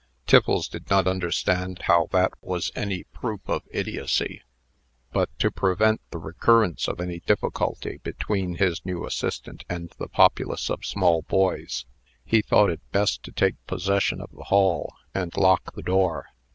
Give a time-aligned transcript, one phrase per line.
[0.25, 4.41] Tiffles did not understand how that was any proof of idiocy;
[5.13, 10.71] but, to prevent the recurrence of any difficulty between his new assistant and the populace
[10.71, 11.85] of small boys,
[12.25, 16.29] he thought it best to take possession of the hall, and lock the door.